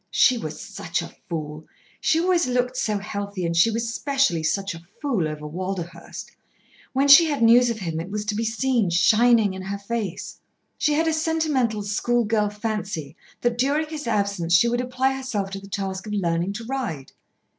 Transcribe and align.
She 0.09 0.35
was 0.35 0.59
such 0.59 1.03
a 1.03 1.15
fool; 1.29 1.67
she 1.99 2.19
always 2.19 2.47
looked 2.47 2.75
so 2.75 2.97
healthy, 2.97 3.45
and 3.45 3.55
she 3.55 3.69
was 3.69 3.93
specially 3.93 4.41
such 4.41 4.73
a 4.73 4.81
fool 4.99 5.27
over 5.27 5.45
Walderhurst. 5.45 6.31
When 6.91 7.07
she 7.07 7.25
had 7.25 7.43
news 7.43 7.69
of 7.69 7.77
him, 7.77 7.99
it 7.99 8.09
was 8.09 8.25
to 8.25 8.33
be 8.35 8.43
seen 8.43 8.89
shining 8.89 9.53
in 9.53 9.61
her 9.61 9.77
face. 9.77 10.41
She 10.79 10.93
had 10.93 11.07
a 11.07 11.13
sentimental 11.13 11.83
school 11.83 12.23
girl 12.23 12.49
fancy 12.49 13.15
that 13.41 13.59
during 13.59 13.89
his 13.89 14.07
absence 14.07 14.53
she 14.55 14.67
would 14.67 14.81
apply 14.81 15.13
herself 15.13 15.51
to 15.51 15.59
the 15.59 15.69
task 15.69 16.07
of 16.07 16.13
learning 16.13 16.53
to 16.53 16.65
ride. 16.65 17.11